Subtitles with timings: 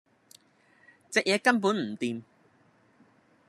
[1.11, 2.23] 隻嘢根本唔掂